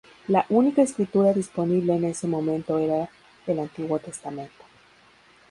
La 0.29 0.47
única 0.49 0.81
Escritura 0.81 1.31
disponible 1.31 1.95
en 1.95 2.05
ese 2.05 2.25
momento 2.25 2.79
era 2.79 3.07
el 3.45 3.59
Antiguo 3.59 3.99
Testamento. 3.99 4.63